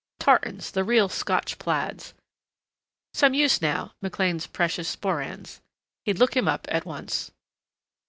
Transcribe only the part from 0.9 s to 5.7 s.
Scotch plaids. Some use, now, McLean's precious sporrans....